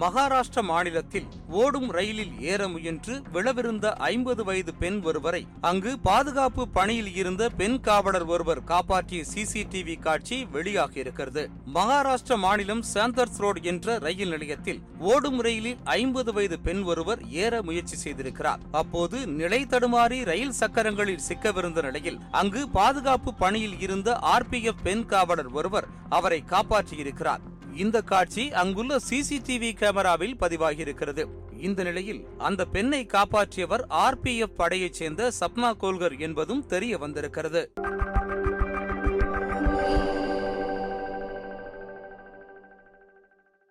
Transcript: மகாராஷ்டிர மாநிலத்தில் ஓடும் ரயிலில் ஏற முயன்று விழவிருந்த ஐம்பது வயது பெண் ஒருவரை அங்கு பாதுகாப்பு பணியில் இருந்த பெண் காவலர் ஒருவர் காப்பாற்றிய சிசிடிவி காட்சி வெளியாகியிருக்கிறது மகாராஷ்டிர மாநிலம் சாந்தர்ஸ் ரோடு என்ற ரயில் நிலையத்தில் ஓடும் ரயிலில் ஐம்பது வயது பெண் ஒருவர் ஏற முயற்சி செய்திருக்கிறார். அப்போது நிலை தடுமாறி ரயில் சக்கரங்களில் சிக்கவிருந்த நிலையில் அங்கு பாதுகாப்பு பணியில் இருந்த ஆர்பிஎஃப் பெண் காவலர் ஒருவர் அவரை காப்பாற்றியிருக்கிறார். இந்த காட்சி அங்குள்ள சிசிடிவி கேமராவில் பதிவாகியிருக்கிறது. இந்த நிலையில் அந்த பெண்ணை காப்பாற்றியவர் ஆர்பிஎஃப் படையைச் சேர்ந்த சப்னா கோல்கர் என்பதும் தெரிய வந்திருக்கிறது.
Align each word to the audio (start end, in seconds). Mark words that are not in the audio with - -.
மகாராஷ்டிர 0.00 0.62
மாநிலத்தில் 0.62 1.28
ஓடும் 1.60 1.90
ரயிலில் 1.90 2.32
ஏற 2.40 2.62
முயன்று 2.68 3.14
விழவிருந்த 3.32 3.86
ஐம்பது 4.08 4.42
வயது 4.44 4.74
பெண் 4.74 4.98
ஒருவரை 5.02 5.40
அங்கு 5.60 5.92
பாதுகாப்பு 5.98 6.62
பணியில் 6.68 7.10
இருந்த 7.14 7.48
பெண் 7.60 7.78
காவலர் 7.80 8.26
ஒருவர் 8.26 8.62
காப்பாற்றிய 8.64 9.24
சிசிடிவி 9.34 9.96
காட்சி 10.00 10.38
வெளியாகியிருக்கிறது 10.52 11.44
மகாராஷ்டிர 11.74 12.36
மாநிலம் 12.36 12.84
சாந்தர்ஸ் 12.94 13.38
ரோடு 13.38 13.62
என்ற 13.62 13.98
ரயில் 13.98 14.28
நிலையத்தில் 14.28 14.82
ஓடும் 15.12 15.40
ரயிலில் 15.40 15.80
ஐம்பது 15.84 16.32
வயது 16.32 16.58
பெண் 16.58 16.82
ஒருவர் 16.82 17.22
ஏற 17.44 17.62
முயற்சி 17.62 17.96
செய்திருக்கிறார். 18.04 18.62
அப்போது 18.72 19.26
நிலை 19.40 19.62
தடுமாறி 19.64 20.24
ரயில் 20.24 20.56
சக்கரங்களில் 20.62 21.26
சிக்கவிருந்த 21.28 21.82
நிலையில் 21.82 22.20
அங்கு 22.30 22.68
பாதுகாப்பு 22.68 23.34
பணியில் 23.34 23.80
இருந்த 23.80 24.18
ஆர்பிஎஃப் 24.36 24.82
பெண் 24.82 25.06
காவலர் 25.06 25.52
ஒருவர் 25.52 25.88
அவரை 26.08 26.44
காப்பாற்றியிருக்கிறார். 26.50 27.44
இந்த 27.76 28.00
காட்சி 28.02 28.52
அங்குள்ள 28.52 28.96
சிசிடிவி 29.10 29.70
கேமராவில் 29.72 30.36
பதிவாகியிருக்கிறது. 30.40 31.24
இந்த 31.60 31.82
நிலையில் 31.82 32.26
அந்த 32.38 32.64
பெண்ணை 32.64 33.06
காப்பாற்றியவர் 33.06 33.84
ஆர்பிஎஃப் 33.90 34.56
படையைச் 34.56 34.92
சேர்ந்த 34.92 35.30
சப்னா 35.40 35.70
கோல்கர் 35.80 36.18
என்பதும் 36.18 36.66
தெரிய 36.66 36.98
வந்திருக்கிறது. 36.98 37.72